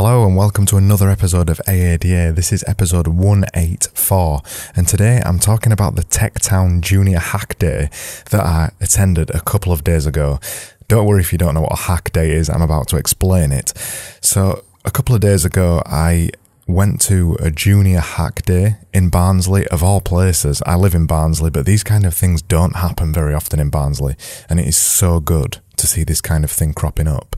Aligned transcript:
Hello 0.00 0.24
and 0.24 0.36
welcome 0.36 0.64
to 0.66 0.76
another 0.76 1.10
episode 1.10 1.50
of 1.50 1.60
AADA. 1.66 2.32
This 2.32 2.52
is 2.52 2.62
episode 2.68 3.08
184 3.08 4.42
and 4.76 4.86
today 4.86 5.20
I'm 5.26 5.40
talking 5.40 5.72
about 5.72 5.96
the 5.96 6.04
Techtown 6.04 6.82
Junior 6.82 7.18
Hack 7.18 7.58
Day 7.58 7.90
that 8.30 8.46
I 8.46 8.70
attended 8.80 9.30
a 9.30 9.40
couple 9.40 9.72
of 9.72 9.82
days 9.82 10.06
ago. 10.06 10.38
Don't 10.86 11.04
worry 11.04 11.22
if 11.22 11.32
you 11.32 11.38
don't 11.38 11.52
know 11.52 11.62
what 11.62 11.72
a 11.72 11.82
hack 11.82 12.12
day 12.12 12.30
is, 12.30 12.48
I'm 12.48 12.62
about 12.62 12.86
to 12.90 12.96
explain 12.96 13.50
it. 13.50 13.72
So, 14.22 14.62
a 14.84 14.92
couple 14.92 15.16
of 15.16 15.20
days 15.20 15.44
ago 15.44 15.82
I 15.84 16.30
went 16.68 17.00
to 17.00 17.34
a 17.40 17.50
junior 17.50 17.98
hack 17.98 18.42
day 18.42 18.76
in 18.92 19.08
Barnsley, 19.08 19.66
of 19.68 19.82
all 19.82 20.02
places. 20.02 20.62
I 20.66 20.76
live 20.76 20.94
in 20.94 21.06
Barnsley, 21.06 21.50
but 21.50 21.64
these 21.64 21.82
kind 21.82 22.04
of 22.04 22.14
things 22.14 22.42
don't 22.42 22.76
happen 22.76 23.12
very 23.12 23.34
often 23.34 23.58
in 23.58 23.70
Barnsley, 23.70 24.14
and 24.50 24.60
it 24.60 24.66
is 24.66 24.76
so 24.76 25.18
good 25.18 25.58
to 25.78 25.86
see 25.86 26.04
this 26.04 26.20
kind 26.20 26.44
of 26.44 26.50
thing 26.50 26.74
cropping 26.74 27.08
up. 27.08 27.36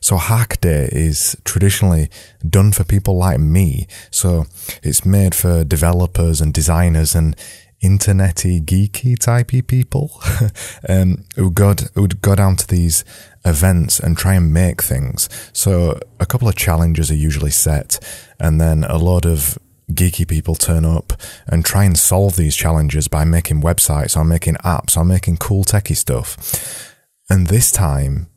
So 0.00 0.16
Hack 0.16 0.60
Day 0.60 0.88
is 0.90 1.36
traditionally 1.44 2.10
done 2.48 2.72
for 2.72 2.82
people 2.82 3.16
like 3.16 3.38
me. 3.38 3.86
So 4.10 4.46
it's 4.82 5.06
made 5.06 5.34
for 5.34 5.62
developers 5.62 6.40
and 6.40 6.52
designers 6.52 7.14
and 7.14 7.36
internety 7.82 8.62
geeky 8.62 9.16
typey 9.16 9.66
people 9.66 10.10
um, 10.88 11.24
who 11.36 11.50
go 11.50 11.74
who 11.94 12.06
go 12.08 12.34
down 12.34 12.56
to 12.56 12.66
these 12.66 13.04
events 13.44 13.98
and 13.98 14.16
try 14.16 14.34
and 14.34 14.52
make 14.52 14.82
things. 14.82 15.28
So 15.52 15.98
a 16.20 16.26
couple 16.26 16.48
of 16.48 16.56
challenges 16.56 17.10
are 17.10 17.16
usually 17.16 17.50
set, 17.50 17.98
and 18.38 18.60
then 18.60 18.84
a 18.84 18.98
lot 18.98 19.26
of 19.26 19.58
geeky 19.90 20.26
people 20.26 20.54
turn 20.54 20.84
up 20.84 21.12
and 21.46 21.64
try 21.64 21.84
and 21.84 21.98
solve 21.98 22.36
these 22.36 22.56
challenges 22.56 23.08
by 23.08 23.24
making 23.24 23.62
websites 23.62 24.16
or 24.16 24.24
making 24.24 24.54
apps 24.56 24.96
or 24.96 25.04
making 25.04 25.36
cool 25.36 25.64
techie 25.64 25.96
stuff. 25.96 26.94
And 27.28 27.48
this 27.48 27.70
time, 27.70 28.28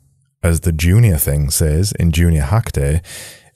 as 0.42 0.60
the 0.60 0.72
junior 0.72 1.16
thing 1.16 1.50
says 1.50 1.92
in 1.92 2.12
Junior 2.12 2.42
Hack 2.42 2.72
Day, 2.72 3.00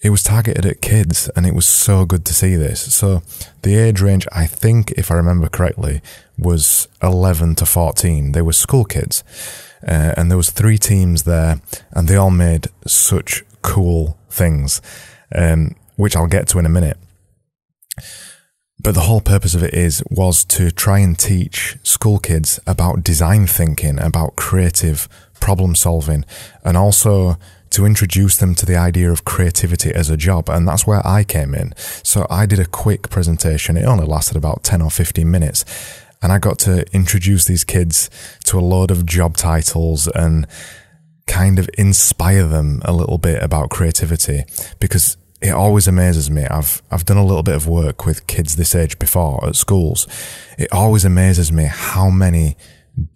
it 0.03 0.11
was 0.11 0.23
targeted 0.23 0.65
at 0.65 0.81
kids 0.81 1.29
and 1.37 1.47
it 1.47 1.55
was 1.55 1.69
so 1.69 2.07
good 2.07 2.25
to 2.25 2.35
see 2.35 2.57
this. 2.57 2.95
So 2.95 3.23
the 3.63 3.77
age 3.77 4.01
range, 4.01 4.27
I 4.33 4.47
think, 4.47 4.93
if 4.93 5.11
I 5.11 5.15
remember 5.15 5.49
correctly, 5.49 6.01
was 6.39 6.89
11 7.03 7.57
to 7.57 7.67
14. 7.67 8.33
They 8.33 8.41
were 8.43 8.55
school 8.55 8.85
kids. 8.85 9.23
Uh, 9.87 10.15
and 10.17 10.31
there 10.31 10.39
was 10.39 10.51
three 10.51 10.79
teams 10.79 11.25
there 11.25 11.61
and 11.91 12.09
they 12.09 12.17
all 12.17 12.31
made 12.31 12.69
such 12.87 13.45
cool 13.63 14.19
things, 14.31 14.81
um, 15.35 15.75
which 15.97 16.17
I'll 16.17 16.27
get 16.27 16.49
to 16.49 16.59
in 16.59 16.67
a 16.67 16.71
minute. 16.71 16.97
But 18.83 18.95
the 18.95 19.03
whole 19.03 19.21
purpose 19.21 19.55
of 19.55 19.63
it 19.63 19.75
is, 19.75 20.03
was 20.11 20.43
to 20.45 20.71
try 20.71 21.01
and 21.01 21.19
teach 21.19 21.77
school 21.83 22.19
kids 22.19 22.59
about 22.67 23.05
design 23.05 23.47
thinking, 23.47 23.99
about 23.99 24.37
creative 24.37 25.07
problem 25.39 25.75
solving, 25.75 26.25
and 26.65 26.79
also 26.79 27.37
to 27.71 27.87
introduce 27.87 28.37
them 28.37 28.55
to 28.57 28.67
the 28.67 28.77
idea 28.77 29.11
of 29.11 29.25
creativity 29.25 29.93
as 29.93 30.11
a 30.11 30.17
job. 30.17 30.49
And 30.49 30.67
that's 30.67 30.87
where 30.87 31.07
I 31.07 31.25
came 31.25 31.55
in. 31.55 31.73
So 32.03 32.27
I 32.29 32.47
did 32.47 32.59
a 32.59 32.67
quick 32.67 33.11
presentation. 33.11 33.77
It 33.77 33.85
only 33.85 34.07
lasted 34.07 34.37
about 34.37 34.65
10 34.65 34.83
or 34.83 34.91
15 34.91 35.31
minutes. 35.31 35.65
And 36.23 36.33
I 36.33 36.39
got 36.39 36.59
to 36.61 36.85
introduce 36.93 37.45
these 37.47 37.65
kids 37.65 38.11
to 38.45 38.59
a 38.59 38.61
load 38.61 38.91
of 38.91 39.07
job 39.07 39.37
titles 39.37 40.07
and 40.09 40.47
kind 41.27 41.59
of 41.59 41.71
inspire 41.79 42.47
them 42.47 42.83
a 42.85 42.93
little 42.93 43.19
bit 43.19 43.43
about 43.43 43.71
creativity 43.71 44.45
because 44.81 45.17
it 45.41 45.51
always 45.51 45.89
amazes 45.89 46.31
me. 46.31 46.45
I've, 46.45 46.83
I've 46.91 47.07
done 47.07 47.17
a 47.17 47.25
little 47.25 47.43
bit 47.43 47.55
of 47.55 47.67
work 47.67 48.05
with 48.05 48.27
kids 48.27 48.57
this 48.57 48.75
age 48.75 48.99
before 48.99 49.47
at 49.47 49.57
schools. 49.57 50.07
It 50.59 50.71
always 50.73 51.05
amazes 51.05 51.51
me 51.51 51.65
how 51.65 52.11
many 52.11 52.57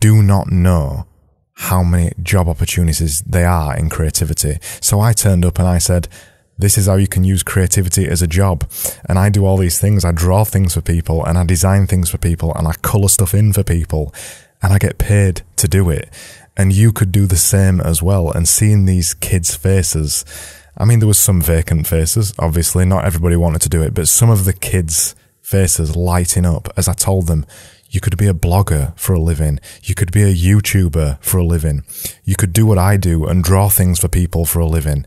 do 0.01 0.23
not 0.23 0.51
know 0.51 1.07
how 1.55 1.83
many 1.83 2.13
job 2.23 2.49
opportunities 2.49 3.21
there 3.23 3.49
are 3.49 3.77
in 3.77 3.89
creativity. 3.89 4.59
So 4.81 5.01
I 5.01 5.13
turned 5.13 5.45
up 5.45 5.59
and 5.59 5.69
I 5.69 5.79
said, 5.79 6.09
this 6.59 6.79
is 6.79 6.87
how 6.87 6.97
you 6.97 7.09
can 7.09 7.25
use 7.25 7.43
creativity 7.43 8.07
as 8.07 8.23
a 8.23 8.27
job. 8.27 8.69
And 9.09 9.19
I 9.19 9.29
do 9.29 9.45
all 9.45 9.57
these 9.57 9.79
things. 9.79 10.05
I 10.05 10.13
draw 10.13 10.45
things 10.45 10.75
for 10.75 10.81
people 10.81 11.25
and 11.25 11.37
I 11.37 11.45
design 11.45 11.87
things 11.87 12.11
for 12.11 12.19
people 12.19 12.55
and 12.55 12.67
I 12.67 12.73
color 12.83 13.09
stuff 13.09 13.35
in 13.35 13.53
for 13.53 13.63
people 13.63 14.15
and 14.63 14.73
I 14.73 14.79
get 14.79 14.99
paid 14.99 15.43
to 15.57 15.69
do 15.69 15.91
it. 15.91 16.09
And 16.57 16.73
you 16.73 16.93
could 16.93 17.11
do 17.11 17.27
the 17.27 17.37
same 17.37 17.81
as 17.81 18.03
well. 18.03 18.31
And 18.31 18.49
seeing 18.49 18.85
these 18.85 19.15
kids' 19.15 19.57
faces, 19.57 20.25
I 20.77 20.85
mean, 20.85 21.01
there 21.01 21.09
was 21.09 21.19
some 21.19 21.43
vacant 21.43 21.87
faces, 21.89 22.33
obviously. 22.39 22.85
Not 22.85 23.05
everybody 23.05 23.37
wanted 23.37 23.63
to 23.63 23.69
do 23.69 23.83
it, 23.83 23.93
but 23.93 24.07
some 24.07 24.31
of 24.31 24.45
the 24.45 24.53
kids' 24.53 25.17
faces 25.43 25.97
lighting 25.97 26.47
up 26.47 26.69
as 26.77 26.89
I 26.89 26.93
told 26.93 27.27
them, 27.27 27.45
you 27.95 28.01
could 28.01 28.17
be 28.17 28.27
a 28.27 28.35
blogger 28.35 28.99
for 28.99 29.13
a 29.13 29.21
living. 29.21 29.61
You 29.85 29.95
could 29.95 30.11
be 30.11 30.25
a 30.25 30.35
YouTuber 30.35 31.23
for 31.23 31.39
a 31.39 31.45
living. 31.45 31.85
You 32.25 32.35
could 32.35 32.53
do 32.53 32.67
what 32.67 32.77
I 32.77 32.97
do 32.97 33.25
and 33.25 33.45
draw 33.45 33.69
things 33.69 34.01
for 34.01 34.09
people 34.09 34.45
for 34.45 34.59
a 34.59 34.67
living. 34.67 35.07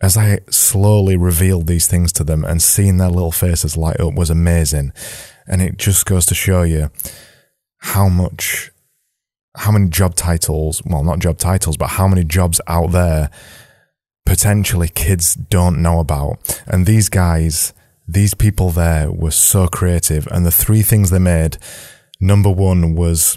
As 0.00 0.16
I 0.16 0.38
slowly 0.48 1.16
revealed 1.16 1.66
these 1.66 1.88
things 1.88 2.12
to 2.12 2.24
them 2.24 2.44
and 2.44 2.62
seeing 2.62 2.98
their 2.98 3.08
little 3.08 3.32
faces 3.32 3.76
light 3.76 3.98
up 3.98 4.14
was 4.14 4.30
amazing. 4.30 4.92
And 5.48 5.60
it 5.60 5.78
just 5.78 6.06
goes 6.06 6.24
to 6.26 6.34
show 6.34 6.62
you 6.62 6.92
how 7.78 8.08
much, 8.08 8.70
how 9.56 9.72
many 9.72 9.88
job 9.88 10.14
titles, 10.14 10.80
well, 10.86 11.02
not 11.02 11.18
job 11.18 11.38
titles, 11.38 11.76
but 11.76 11.90
how 11.90 12.06
many 12.06 12.22
jobs 12.22 12.60
out 12.68 12.92
there 12.92 13.30
potentially 14.24 14.88
kids 14.88 15.34
don't 15.34 15.82
know 15.82 15.98
about. 15.98 16.62
And 16.68 16.86
these 16.86 17.08
guys, 17.08 17.72
these 18.06 18.34
people 18.34 18.70
there 18.70 19.10
were 19.10 19.32
so 19.32 19.66
creative. 19.66 20.28
And 20.28 20.46
the 20.46 20.52
three 20.52 20.82
things 20.82 21.10
they 21.10 21.18
made 21.18 21.58
Number 22.22 22.50
one 22.50 22.94
was 22.94 23.36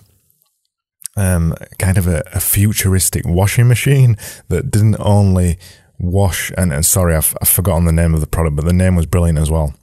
um, 1.17 1.55
kind 1.79 1.97
of 1.97 2.05
a, 2.07 2.21
a, 2.33 2.39
futuristic 2.39 3.25
washing 3.25 3.67
machine 3.67 4.15
that 4.49 4.69
didn't 4.69 4.97
only 4.99 5.57
wash, 5.97 6.51
and, 6.55 6.71
and 6.71 6.85
sorry, 6.85 7.15
I've, 7.15 7.35
I've 7.41 7.49
forgotten 7.49 7.85
the 7.85 7.91
name 7.91 8.13
of 8.13 8.21
the 8.21 8.27
product, 8.27 8.55
but 8.57 8.65
the 8.65 8.73
name 8.73 8.95
was 8.95 9.07
brilliant 9.07 9.39
as 9.39 9.49
well. 9.49 9.73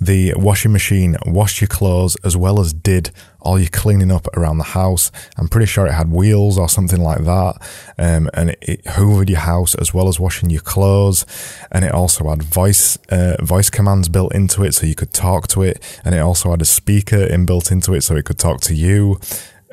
The 0.00 0.34
washing 0.36 0.72
machine 0.72 1.16
washed 1.26 1.60
your 1.60 1.68
clothes 1.68 2.16
as 2.24 2.36
well 2.36 2.60
as 2.60 2.72
did 2.72 3.10
all 3.40 3.58
your 3.58 3.68
cleaning 3.68 4.12
up 4.12 4.28
around 4.36 4.58
the 4.58 4.64
house. 4.64 5.10
I'm 5.36 5.48
pretty 5.48 5.66
sure 5.66 5.86
it 5.86 5.92
had 5.92 6.12
wheels 6.12 6.56
or 6.56 6.68
something 6.68 7.00
like 7.00 7.24
that. 7.24 7.56
Um, 7.98 8.30
and 8.32 8.50
it, 8.50 8.58
it, 8.62 8.84
hoovered 8.84 9.28
your 9.28 9.40
house 9.40 9.74
as 9.74 9.92
well 9.92 10.08
as 10.08 10.20
washing 10.20 10.50
your 10.50 10.60
clothes. 10.60 11.26
And 11.72 11.84
it 11.84 11.92
also 11.92 12.28
had 12.28 12.42
voice, 12.42 12.96
uh, 13.08 13.36
voice 13.42 13.70
commands 13.70 14.08
built 14.08 14.34
into 14.34 14.62
it 14.62 14.74
so 14.74 14.86
you 14.86 14.94
could 14.94 15.12
talk 15.12 15.48
to 15.48 15.62
it. 15.62 16.00
And 16.04 16.14
it 16.14 16.20
also 16.20 16.50
had 16.50 16.62
a 16.62 16.66
speaker 16.66 17.26
inbuilt 17.26 17.72
into 17.72 17.94
it 17.94 18.02
so 18.02 18.14
it 18.14 18.24
could 18.24 18.38
talk 18.38 18.60
to 18.62 18.74
you. 18.74 19.18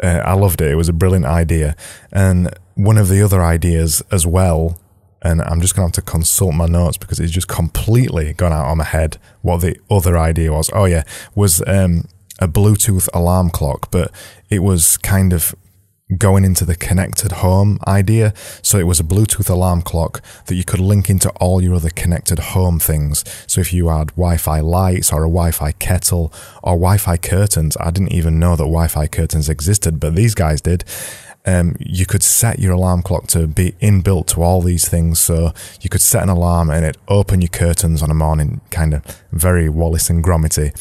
Uh, 0.01 0.21
I 0.25 0.33
loved 0.33 0.61
it. 0.61 0.71
It 0.71 0.75
was 0.75 0.89
a 0.89 0.93
brilliant 0.93 1.25
idea. 1.25 1.75
And 2.11 2.49
one 2.73 2.97
of 2.97 3.09
the 3.09 3.21
other 3.21 3.43
ideas 3.43 4.01
as 4.11 4.25
well 4.25 4.79
and 5.25 5.41
I'm 5.41 5.59
just 5.59 5.75
going 5.75 5.89
to 5.91 5.97
have 5.97 6.05
to 6.05 6.11
consult 6.11 6.53
my 6.53 6.67
notes 6.67 6.97
because 6.97 7.19
it's 7.19 7.31
just 7.31 7.47
completely 7.47 8.33
gone 8.33 8.53
out 8.53 8.69
of 8.71 8.77
my 8.77 8.83
head 8.83 9.17
what 9.41 9.61
the 9.61 9.75
other 9.89 10.17
idea 10.17 10.53
was. 10.53 10.69
Oh 10.71 10.85
yeah, 10.85 11.03
was 11.33 11.63
um, 11.65 12.07
a 12.39 12.47
Bluetooth 12.47 13.09
alarm 13.11 13.49
clock, 13.49 13.89
but 13.89 14.11
it 14.51 14.59
was 14.59 14.97
kind 14.97 15.33
of 15.33 15.55
going 16.19 16.45
into 16.45 16.63
the 16.63 16.75
connected 16.75 17.31
home 17.31 17.79
idea. 17.87 18.35
So 18.61 18.77
it 18.77 18.85
was 18.85 18.99
a 18.99 19.03
Bluetooth 19.03 19.49
alarm 19.49 19.81
clock 19.81 20.21
that 20.45 20.53
you 20.53 20.63
could 20.63 20.79
link 20.79 21.09
into 21.09 21.31
all 21.31 21.59
your 21.59 21.73
other 21.73 21.89
connected 21.89 22.37
home 22.37 22.77
things. 22.77 23.25
So 23.47 23.61
if 23.61 23.73
you 23.73 23.87
had 23.87 24.09
Wi-Fi 24.09 24.59
lights 24.59 25.11
or 25.11 25.23
a 25.23 25.27
Wi-Fi 25.27 25.71
kettle 25.71 26.31
or 26.61 26.73
Wi-Fi 26.73 27.17
curtains, 27.17 27.75
I 27.79 27.89
didn't 27.89 28.13
even 28.13 28.37
know 28.37 28.51
that 28.51 28.65
Wi-Fi 28.65 29.07
curtains 29.07 29.49
existed, 29.49 29.99
but 29.99 30.13
these 30.13 30.35
guys 30.35 30.61
did 30.61 30.83
um, 31.45 31.75
you 31.79 32.05
could 32.05 32.23
set 32.23 32.59
your 32.59 32.73
alarm 32.73 33.03
clock 33.03 33.27
to 33.27 33.47
be 33.47 33.73
inbuilt 33.73 34.27
to 34.27 34.41
all 34.41 34.61
these 34.61 34.87
things. 34.87 35.19
So 35.19 35.53
you 35.81 35.89
could 35.89 36.01
set 36.01 36.23
an 36.23 36.29
alarm 36.29 36.69
and 36.69 36.85
it 36.85 36.97
open 37.07 37.41
your 37.41 37.49
curtains 37.49 38.01
on 38.01 38.09
a 38.09 38.15
morning, 38.15 38.61
kind 38.71 38.93
of 38.93 39.05
very 39.31 39.69
Wallace 39.69 40.09
and 40.09 40.23
Gromity. 40.23 40.73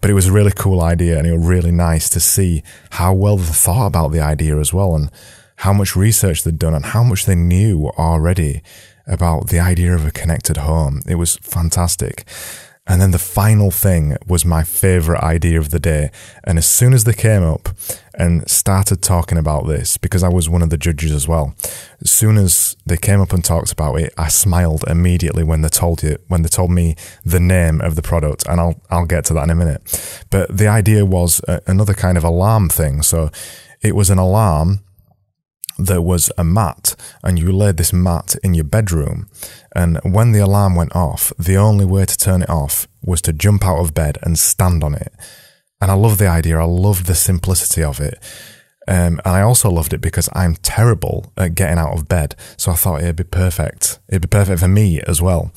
But 0.00 0.10
it 0.10 0.14
was 0.14 0.26
a 0.26 0.32
really 0.32 0.52
cool 0.54 0.80
idea 0.80 1.18
and 1.18 1.26
it 1.26 1.36
was 1.36 1.46
really 1.46 1.72
nice 1.72 2.08
to 2.10 2.20
see 2.20 2.62
how 2.90 3.12
well 3.12 3.36
they 3.36 3.52
thought 3.52 3.86
about 3.86 4.08
the 4.08 4.20
idea 4.20 4.58
as 4.58 4.72
well 4.72 4.94
and 4.94 5.10
how 5.56 5.72
much 5.72 5.96
research 5.96 6.44
they'd 6.44 6.58
done 6.58 6.74
and 6.74 6.86
how 6.86 7.02
much 7.02 7.26
they 7.26 7.34
knew 7.34 7.88
already 7.98 8.62
about 9.06 9.48
the 9.48 9.58
idea 9.58 9.94
of 9.94 10.06
a 10.06 10.10
connected 10.10 10.58
home. 10.58 11.02
It 11.06 11.16
was 11.16 11.36
fantastic. 11.36 12.24
And 12.88 13.02
then 13.02 13.10
the 13.10 13.18
final 13.18 13.70
thing 13.70 14.16
was 14.26 14.46
my 14.46 14.64
favorite 14.64 15.22
idea 15.22 15.60
of 15.60 15.68
the 15.70 15.78
day. 15.78 16.10
And 16.42 16.56
as 16.56 16.66
soon 16.66 16.94
as 16.94 17.04
they 17.04 17.12
came 17.12 17.42
up 17.42 17.68
and 18.14 18.48
started 18.50 19.02
talking 19.02 19.36
about 19.36 19.66
this, 19.66 19.98
because 19.98 20.22
I 20.22 20.28
was 20.28 20.48
one 20.48 20.62
of 20.62 20.70
the 20.70 20.78
judges 20.78 21.12
as 21.12 21.28
well, 21.28 21.54
as 22.00 22.10
soon 22.10 22.38
as 22.38 22.76
they 22.86 22.96
came 22.96 23.20
up 23.20 23.34
and 23.34 23.44
talked 23.44 23.72
about 23.72 23.96
it, 23.96 24.14
I 24.16 24.28
smiled 24.28 24.84
immediately 24.88 25.44
when 25.44 25.60
they 25.60 25.68
told 25.68 26.02
you, 26.02 26.16
when 26.28 26.40
they 26.42 26.48
told 26.48 26.70
me 26.70 26.96
the 27.24 27.40
name 27.40 27.82
of 27.82 27.94
the 27.94 28.02
product. 28.02 28.46
And 28.48 28.58
I'll, 28.58 28.80
I'll 28.90 29.06
get 29.06 29.26
to 29.26 29.34
that 29.34 29.44
in 29.44 29.50
a 29.50 29.54
minute. 29.54 30.24
But 30.30 30.56
the 30.56 30.68
idea 30.68 31.04
was 31.04 31.42
a, 31.46 31.60
another 31.66 31.94
kind 31.94 32.16
of 32.16 32.24
alarm 32.24 32.70
thing. 32.70 33.02
So 33.02 33.30
it 33.82 33.94
was 33.94 34.08
an 34.08 34.18
alarm 34.18 34.80
there 35.78 36.02
was 36.02 36.30
a 36.36 36.44
mat 36.44 36.96
and 37.22 37.38
you 37.38 37.52
laid 37.52 37.76
this 37.76 37.92
mat 37.92 38.34
in 38.42 38.54
your 38.54 38.64
bedroom. 38.64 39.28
And 39.74 39.98
when 40.02 40.32
the 40.32 40.40
alarm 40.40 40.74
went 40.74 40.94
off, 40.94 41.32
the 41.38 41.56
only 41.56 41.84
way 41.84 42.04
to 42.04 42.16
turn 42.16 42.42
it 42.42 42.50
off 42.50 42.88
was 43.02 43.22
to 43.22 43.32
jump 43.32 43.64
out 43.64 43.78
of 43.78 43.94
bed 43.94 44.18
and 44.22 44.38
stand 44.38 44.82
on 44.82 44.94
it. 44.94 45.12
And 45.80 45.90
I 45.90 45.94
love 45.94 46.18
the 46.18 46.26
idea. 46.26 46.58
I 46.58 46.64
love 46.64 47.06
the 47.06 47.14
simplicity 47.14 47.84
of 47.84 48.00
it. 48.00 48.18
Um, 48.88 49.20
and 49.24 49.36
I 49.36 49.42
also 49.42 49.70
loved 49.70 49.92
it 49.92 50.00
because 50.00 50.28
I'm 50.32 50.56
terrible 50.56 51.32
at 51.36 51.54
getting 51.54 51.78
out 51.78 51.92
of 51.92 52.08
bed. 52.08 52.34
So 52.56 52.72
I 52.72 52.74
thought 52.74 53.02
it'd 53.02 53.16
be 53.16 53.24
perfect. 53.24 54.00
It'd 54.08 54.22
be 54.22 54.28
perfect 54.28 54.60
for 54.60 54.68
me 54.68 55.00
as 55.02 55.22
well. 55.22 55.52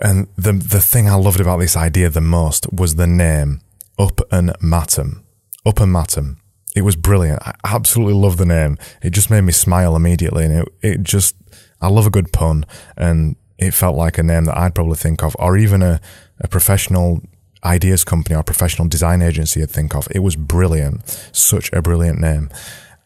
And 0.00 0.28
the 0.36 0.52
the 0.52 0.80
thing 0.80 1.08
I 1.08 1.14
loved 1.14 1.40
about 1.40 1.60
this 1.60 1.76
idea 1.76 2.10
the 2.10 2.20
most 2.20 2.70
was 2.72 2.96
the 2.96 3.06
name 3.06 3.62
Up 3.98 4.20
and 4.30 4.50
Matum. 4.60 5.22
Up 5.64 5.80
and 5.80 5.94
Matum. 5.94 6.36
It 6.74 6.82
was 6.82 6.96
brilliant. 6.96 7.40
I 7.42 7.54
absolutely 7.64 8.14
love 8.14 8.36
the 8.36 8.46
name. 8.46 8.78
It 9.02 9.10
just 9.10 9.30
made 9.30 9.42
me 9.42 9.52
smile 9.52 9.94
immediately, 9.94 10.44
and 10.44 10.54
it 10.54 10.68
it 10.82 11.02
just 11.02 11.36
I 11.80 11.88
love 11.88 12.06
a 12.06 12.10
good 12.10 12.32
pun, 12.32 12.66
and 12.96 13.36
it 13.58 13.72
felt 13.72 13.96
like 13.96 14.18
a 14.18 14.22
name 14.22 14.44
that 14.46 14.58
I'd 14.58 14.74
probably 14.74 14.96
think 14.96 15.22
of, 15.22 15.36
or 15.38 15.56
even 15.56 15.82
a 15.82 16.00
a 16.40 16.48
professional 16.48 17.22
ideas 17.64 18.04
company 18.04 18.36
or 18.36 18.42
professional 18.42 18.88
design 18.88 19.22
agency 19.22 19.62
I'd 19.62 19.70
think 19.70 19.94
of. 19.94 20.06
It 20.10 20.18
was 20.18 20.36
brilliant. 20.36 21.08
Such 21.32 21.72
a 21.72 21.80
brilliant 21.80 22.20
name. 22.20 22.50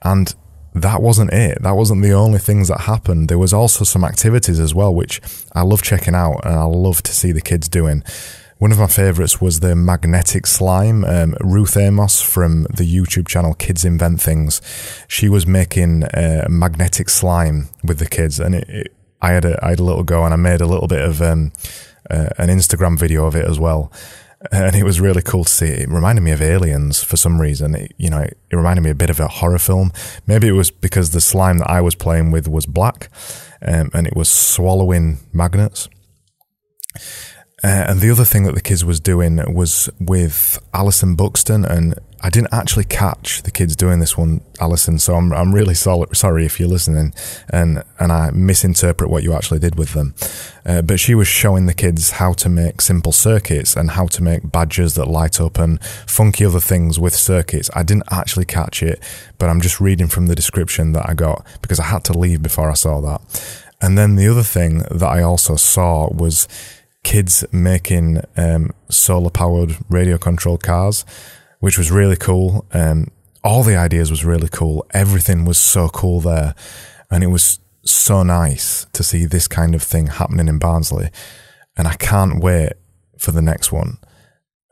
And 0.02 0.34
that 0.74 1.00
wasn't 1.02 1.32
it. 1.32 1.62
That 1.62 1.76
wasn't 1.76 2.02
the 2.02 2.12
only 2.12 2.38
things 2.38 2.68
that 2.68 2.82
happened. 2.82 3.28
There 3.28 3.38
was 3.38 3.52
also 3.52 3.84
some 3.84 4.04
activities 4.04 4.60
as 4.60 4.74
well, 4.74 4.94
which 4.94 5.20
I 5.52 5.62
love 5.62 5.82
checking 5.82 6.14
out 6.14 6.40
and 6.44 6.54
I 6.54 6.64
love 6.64 7.02
to 7.02 7.12
see 7.12 7.32
the 7.32 7.40
kids 7.40 7.68
doing. 7.68 8.02
One 8.58 8.72
of 8.72 8.78
my 8.78 8.88
favourites 8.88 9.40
was 9.40 9.60
the 9.60 9.76
magnetic 9.76 10.46
slime. 10.46 11.04
Um, 11.04 11.36
Ruth 11.40 11.76
Amos 11.76 12.20
from 12.20 12.64
the 12.64 12.84
YouTube 12.84 13.28
channel 13.28 13.54
Kids 13.54 13.84
Invent 13.84 14.20
Things. 14.20 14.60
She 15.06 15.28
was 15.28 15.46
making 15.46 16.04
uh, 16.04 16.46
magnetic 16.50 17.08
slime 17.08 17.68
with 17.84 17.98
the 17.98 18.06
kids, 18.08 18.40
and 18.40 18.56
it, 18.56 18.68
it, 18.68 18.96
I 19.22 19.30
had 19.32 19.44
a 19.44 19.64
I 19.64 19.70
had 19.70 19.78
a 19.78 19.84
little 19.84 20.02
go, 20.02 20.24
and 20.24 20.34
I 20.34 20.36
made 20.36 20.60
a 20.60 20.66
little 20.66 20.88
bit 20.88 21.04
of 21.04 21.22
um, 21.22 21.52
uh, 22.10 22.30
an 22.38 22.48
Instagram 22.48 22.98
video 22.98 23.26
of 23.26 23.36
it 23.36 23.44
as 23.44 23.60
well 23.60 23.92
and 24.52 24.76
it 24.76 24.84
was 24.84 25.00
really 25.00 25.22
cool 25.22 25.44
to 25.44 25.50
see. 25.50 25.66
It 25.66 25.88
reminded 25.88 26.22
me 26.22 26.30
of 26.30 26.42
Aliens 26.42 27.02
for 27.02 27.16
some 27.16 27.40
reason. 27.40 27.74
It, 27.74 27.92
you 27.96 28.10
know, 28.10 28.20
it, 28.20 28.38
it 28.50 28.56
reminded 28.56 28.82
me 28.82 28.90
a 28.90 28.94
bit 28.94 29.10
of 29.10 29.20
a 29.20 29.28
horror 29.28 29.58
film. 29.58 29.92
Maybe 30.26 30.48
it 30.48 30.52
was 30.52 30.70
because 30.70 31.10
the 31.10 31.20
slime 31.20 31.58
that 31.58 31.70
I 31.70 31.80
was 31.80 31.94
playing 31.94 32.30
with 32.30 32.48
was 32.48 32.66
black, 32.66 33.10
um, 33.62 33.90
and 33.92 34.06
it 34.06 34.16
was 34.16 34.28
swallowing 34.28 35.18
magnets. 35.32 35.88
Uh, 37.64 37.86
and 37.88 38.00
the 38.00 38.10
other 38.10 38.24
thing 38.24 38.44
that 38.44 38.54
the 38.54 38.60
kids 38.60 38.84
was 38.84 39.00
doing 39.00 39.42
was 39.52 39.90
with 39.98 40.62
Alison 40.72 41.16
Buxton, 41.16 41.64
and 41.64 41.98
I 42.20 42.30
didn't 42.30 42.52
actually 42.52 42.84
catch 42.84 43.42
the 43.42 43.50
kids 43.50 43.74
doing 43.74 43.98
this 43.98 44.16
one, 44.16 44.42
Alison. 44.60 45.00
So 45.00 45.16
I'm 45.16 45.32
I'm 45.32 45.52
really 45.52 45.74
sorry, 45.74 46.46
if 46.46 46.60
you're 46.60 46.68
listening, 46.68 47.12
and 47.48 47.82
and 47.98 48.12
I 48.12 48.30
misinterpret 48.30 49.10
what 49.10 49.24
you 49.24 49.32
actually 49.34 49.58
did 49.58 49.76
with 49.76 49.92
them. 49.94 50.14
Uh, 50.64 50.82
but 50.82 51.00
she 51.00 51.16
was 51.16 51.26
showing 51.26 51.66
the 51.66 51.74
kids 51.74 52.12
how 52.12 52.32
to 52.34 52.48
make 52.48 52.80
simple 52.80 53.10
circuits 53.10 53.76
and 53.76 53.92
how 53.92 54.06
to 54.06 54.22
make 54.22 54.52
badges 54.52 54.94
that 54.94 55.06
light 55.06 55.40
up 55.40 55.58
and 55.58 55.82
funky 56.06 56.44
other 56.44 56.60
things 56.60 57.00
with 57.00 57.14
circuits. 57.14 57.70
I 57.74 57.82
didn't 57.82 58.04
actually 58.10 58.44
catch 58.44 58.84
it, 58.84 59.02
but 59.38 59.48
I'm 59.48 59.60
just 59.60 59.80
reading 59.80 60.06
from 60.06 60.28
the 60.28 60.36
description 60.36 60.92
that 60.92 61.08
I 61.08 61.14
got 61.14 61.44
because 61.60 61.80
I 61.80 61.84
had 61.84 62.04
to 62.04 62.16
leave 62.16 62.40
before 62.40 62.70
I 62.70 62.74
saw 62.74 63.00
that. 63.00 63.64
And 63.80 63.96
then 63.96 64.16
the 64.16 64.28
other 64.28 64.42
thing 64.42 64.78
that 64.90 65.08
I 65.08 65.22
also 65.22 65.54
saw 65.56 66.12
was 66.12 66.48
kids 67.04 67.44
making 67.52 68.20
um, 68.36 68.70
solar 68.90 69.30
powered 69.30 69.76
radio 69.88 70.18
controlled 70.18 70.62
cars, 70.62 71.04
which 71.60 71.78
was 71.78 71.90
really 71.90 72.16
cool. 72.16 72.66
Um, 72.72 73.08
all 73.44 73.62
the 73.62 73.76
ideas 73.76 74.10
was 74.10 74.24
really 74.24 74.48
cool. 74.50 74.86
Everything 74.92 75.44
was 75.44 75.58
so 75.58 75.88
cool 75.88 76.20
there. 76.20 76.54
And 77.10 77.24
it 77.24 77.28
was 77.28 77.60
so 77.84 78.22
nice 78.22 78.86
to 78.92 79.02
see 79.02 79.24
this 79.24 79.48
kind 79.48 79.74
of 79.74 79.82
thing 79.82 80.08
happening 80.08 80.48
in 80.48 80.58
Barnsley. 80.58 81.10
And 81.76 81.88
I 81.88 81.94
can't 81.94 82.42
wait 82.42 82.72
for 83.18 83.30
the 83.30 83.42
next 83.42 83.72
one. 83.72 83.98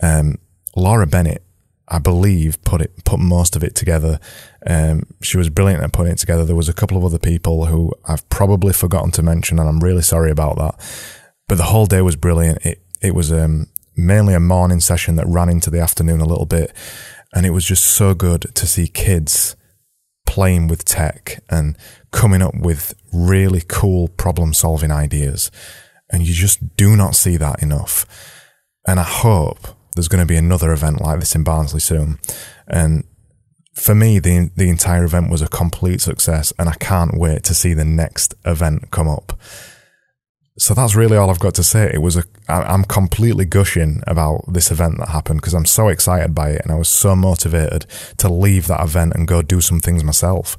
Um, 0.03 0.37
Laura 0.75 1.07
Bennett, 1.07 1.43
I 1.89 1.99
believe, 1.99 2.63
put 2.63 2.83
it 2.83 3.05
put 3.05 3.21
most 3.21 3.57
of 3.57 3.63
it 3.63 3.75
together. 3.75 4.19
Um, 4.67 5.05
she 5.23 5.39
was 5.39 5.49
brilliant 5.49 5.83
at 5.83 5.93
putting 5.93 6.13
it 6.13 6.19
together. 6.19 6.45
There 6.45 6.57
was 6.57 6.69
a 6.69 6.75
couple 6.75 6.99
of 6.99 7.05
other 7.05 7.19
people 7.19 7.67
who 7.67 7.93
I've 8.05 8.29
probably 8.29 8.73
forgotten 8.73 9.13
to 9.13 9.23
mention, 9.23 9.59
and 9.59 9.69
I'm 9.69 9.81
really 9.81 10.03
sorry 10.03 10.31
about 10.31 10.57
that. 10.57 10.75
But 11.49 11.59
the 11.59 11.65
whole 11.65 11.87
day 11.87 12.03
was 12.03 12.17
brilliant. 12.17 12.65
It 12.65 12.83
it 13.01 13.15
was 13.15 13.33
um, 13.33 13.69
mainly 13.97 14.35
a 14.35 14.41
morning 14.41 14.81
session 14.81 15.17
that 15.17 15.27
ran 15.27 15.49
into 15.49 15.71
the 15.71 15.81
afternoon 15.81 16.21
a 16.21 16.27
little 16.27 16.47
bit, 16.47 16.73
and 17.35 17.47
it 17.47 17.51
was 17.51 17.65
just 17.65 17.85
so 17.85 18.15
good 18.15 18.55
to 18.55 18.67
see 18.67 18.89
kids 18.89 19.57
playing 20.27 20.69
with 20.69 20.85
tech 20.85 21.43
and 21.49 21.77
coming 22.11 22.43
up 22.43 22.55
with 22.55 22.95
really 23.13 23.63
cool 23.67 24.09
problem 24.09 24.53
solving 24.53 24.91
ideas. 24.91 25.51
And 26.11 26.27
you 26.27 26.35
just 26.35 26.77
do 26.77 26.97
not 26.97 27.15
see 27.15 27.37
that 27.37 27.63
enough. 27.63 28.07
And 28.87 29.01
I 29.01 29.05
hope 29.05 29.69
there's 29.95 30.09
going 30.09 30.23
to 30.23 30.27
be 30.27 30.37
another 30.37 30.73
event 30.73 31.01
like 31.01 31.21
this 31.21 31.35
in 31.35 31.43
Barnsley 31.43 31.81
soon. 31.81 32.19
And 32.69 33.05
for 33.75 33.95
me, 33.95 34.19
the 34.19 34.51
the 34.57 34.69
entire 34.69 35.05
event 35.05 35.31
was 35.31 35.43
a 35.43 35.49
complete 35.49 36.01
success, 36.01 36.53
and 36.59 36.69
I 36.69 36.75
can't 36.75 37.17
wait 37.17 37.45
to 37.45 37.55
see 37.55 37.75
the 37.75 37.85
next 37.85 38.35
event 38.45 38.91
come 38.91 39.09
up. 39.09 39.39
So 40.59 40.73
that's 40.73 40.95
really 40.95 41.19
all 41.19 41.29
I've 41.29 41.39
got 41.39 41.55
to 41.57 41.63
say. 41.63 41.91
It 41.93 42.01
was 42.01 42.17
a, 42.17 42.25
I'm 42.49 42.85
completely 42.85 43.45
gushing 43.45 44.03
about 44.07 44.45
this 44.51 44.71
event 44.71 44.99
that 44.99 45.11
happened 45.11 45.41
because 45.41 45.53
I'm 45.53 45.67
so 45.67 45.89
excited 45.89 46.35
by 46.35 46.51
it 46.51 46.63
and 46.63 46.73
I 46.73 46.77
was 46.77 46.89
so 46.89 47.15
motivated 47.15 47.87
to 48.19 48.29
leave 48.33 48.67
that 48.69 48.81
event 48.81 49.13
and 49.15 49.29
go 49.29 49.43
do 49.43 49.61
some 49.61 49.81
things 49.81 50.03
myself. 50.03 50.57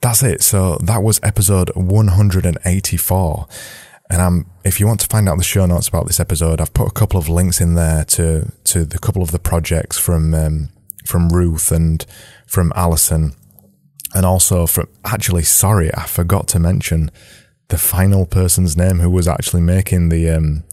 That's 0.00 0.22
it. 0.24 0.42
So 0.42 0.76
that 0.82 1.04
was 1.04 1.20
episode 1.22 1.70
184. 1.76 3.48
And 4.10 4.20
I'm, 4.20 4.50
if 4.64 4.80
you 4.80 4.86
want 4.86 5.00
to 5.00 5.06
find 5.06 5.28
out 5.28 5.38
the 5.38 5.44
show 5.44 5.64
notes 5.66 5.88
about 5.88 6.06
this 6.06 6.20
episode, 6.20 6.60
I've 6.60 6.74
put 6.74 6.88
a 6.88 6.92
couple 6.92 7.18
of 7.18 7.28
links 7.28 7.60
in 7.60 7.74
there 7.74 8.04
to, 8.04 8.52
to 8.64 8.84
the 8.84 8.98
couple 8.98 9.22
of 9.22 9.30
the 9.30 9.38
projects 9.38 9.98
from, 9.98 10.34
um, 10.34 10.68
from 11.06 11.28
Ruth 11.28 11.70
and 11.70 12.04
from 12.46 12.72
Alison. 12.74 13.34
And 14.14 14.26
also 14.26 14.66
from, 14.66 14.88
actually, 15.04 15.44
sorry, 15.44 15.94
I 15.94 16.06
forgot 16.06 16.48
to 16.48 16.58
mention 16.58 17.10
the 17.68 17.78
final 17.78 18.26
person's 18.26 18.76
name 18.76 18.98
who 18.98 19.10
was 19.10 19.26
actually 19.26 19.62
making 19.62 20.08
the 20.08 20.30
um, 20.30 20.64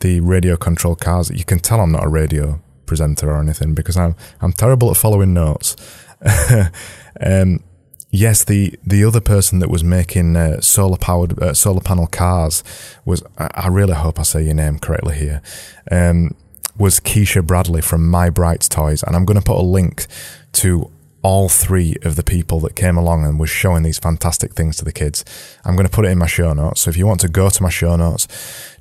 the 0.00 0.20
radio 0.20 0.56
control 0.56 0.96
cars. 0.96 1.30
You 1.30 1.44
can 1.44 1.58
tell 1.58 1.80
I'm 1.80 1.92
not 1.92 2.04
a 2.04 2.08
radio 2.08 2.60
presenter 2.86 3.30
or 3.30 3.40
anything 3.40 3.74
because 3.74 3.96
I'm 3.96 4.14
I'm 4.40 4.52
terrible 4.52 4.90
at 4.90 4.96
following 4.96 5.34
notes. 5.34 5.76
um, 7.20 7.62
yes, 8.10 8.44
the 8.44 8.74
the 8.86 9.04
other 9.04 9.20
person 9.20 9.60
that 9.60 9.70
was 9.70 9.82
making 9.82 10.36
uh, 10.36 10.60
solar 10.60 10.98
powered 10.98 11.40
uh, 11.42 11.54
solar 11.54 11.80
panel 11.80 12.06
cars 12.06 12.62
was 13.04 13.22
I, 13.38 13.48
I, 13.54 13.68
really 13.68 13.94
hope 13.94 14.18
I 14.18 14.22
say 14.22 14.44
your 14.44 14.54
name 14.54 14.78
correctly 14.78 15.16
here. 15.16 15.42
Um, 15.90 16.34
was 16.78 17.00
Keisha 17.00 17.46
Bradley 17.46 17.82
from 17.82 18.08
My 18.08 18.30
Bright 18.30 18.62
Toys, 18.62 19.02
and 19.02 19.14
I'm 19.14 19.24
going 19.24 19.38
to 19.38 19.44
put 19.44 19.58
a 19.58 19.62
link 19.62 20.06
to 20.52 20.90
all 21.22 21.48
three 21.48 21.96
of 22.02 22.16
the 22.16 22.22
people 22.22 22.60
that 22.60 22.74
came 22.74 22.96
along 22.96 23.24
and 23.24 23.38
was 23.38 23.50
showing 23.50 23.82
these 23.82 23.98
fantastic 23.98 24.54
things 24.54 24.76
to 24.76 24.84
the 24.84 24.92
kids. 24.92 25.24
I'm 25.64 25.76
going 25.76 25.86
to 25.86 25.92
put 25.92 26.04
it 26.04 26.08
in 26.08 26.18
my 26.18 26.26
show 26.26 26.52
notes. 26.52 26.82
So 26.82 26.90
if 26.90 26.96
you 26.96 27.06
want 27.06 27.20
to 27.20 27.28
go 27.28 27.48
to 27.48 27.62
my 27.62 27.70
show 27.70 27.94
notes, 27.96 28.26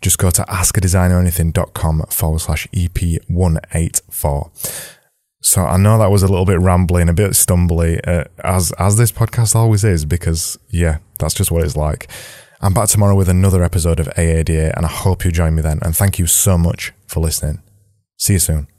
just 0.02 0.18
go 0.18 0.32
to 0.32 0.42
askadesigneranything.com 0.44 2.04
forward 2.10 2.40
slash 2.40 2.68
EP184. 2.74 4.50
So 5.44 5.62
I 5.64 5.78
know 5.78 5.98
that 5.98 6.12
was 6.12 6.24
a 6.24 6.28
little 6.28 6.46
bit 6.46 6.60
rambling, 6.60 7.10
a 7.10 7.14
bit 7.14 7.32
stumbly, 7.32 8.00
uh, 8.08 8.26
as, 8.44 8.72
as 8.74 8.98
this 8.98 9.12
podcast 9.12 9.56
always 9.56 9.84
is, 9.84 10.06
because 10.06 10.58
yeah, 10.70 11.00
that's 11.20 11.34
just 11.34 11.52
what 11.52 11.64
it's 11.64 11.78
like. 11.78 12.10
I'm 12.62 12.74
back 12.76 12.90
tomorrow 12.90 13.16
with 13.16 13.30
another 13.30 13.64
episode 13.64 14.00
of 14.00 14.08
AADA 14.10 14.76
and 14.76 14.86
I 14.86 14.90
hope 14.90 15.26
you 15.26 15.32
join 15.32 15.56
me 15.56 15.64
then. 15.64 15.80
And 15.82 15.96
thank 15.96 16.20
you 16.20 16.28
so 16.28 16.58
much 16.58 16.94
for 17.08 17.20
listening. 17.20 17.62
See 18.18 18.34
you 18.34 18.40
soon. 18.40 18.71